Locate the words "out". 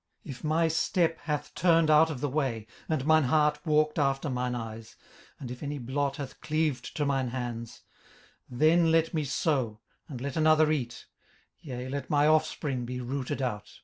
1.91-2.09, 13.43-13.73